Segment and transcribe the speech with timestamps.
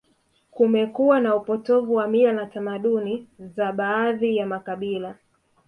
[0.51, 5.15] Kumekuwa na upotovu wa mila na tamaduni za baadhi ya makabila